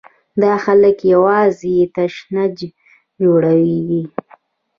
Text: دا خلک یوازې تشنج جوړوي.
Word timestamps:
دا 0.41 0.53
خلک 0.63 0.97
یوازې 1.13 1.75
تشنج 1.95 2.57
جوړوي. 3.21 3.99